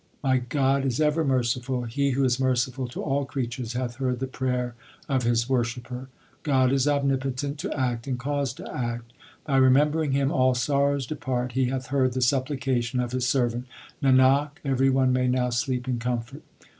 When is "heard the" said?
3.97-4.25, 11.93-12.21